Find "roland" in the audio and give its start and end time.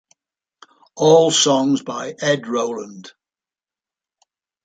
2.47-3.11